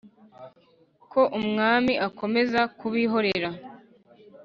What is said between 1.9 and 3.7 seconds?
akomeza kubihorera